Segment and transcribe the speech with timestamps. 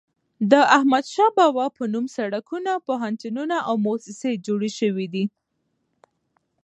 [0.51, 5.25] د احمد شاه بابا په نوم سړکونه، پوهنتونونه او موسسې جوړي سوي دي.